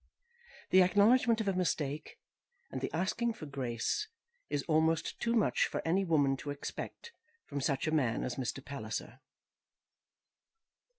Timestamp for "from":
7.45-7.61